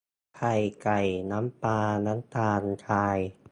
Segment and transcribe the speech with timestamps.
[0.37, 0.99] ไข่ไก่
[1.31, 3.19] น้ำปลา น้ำตาลทราย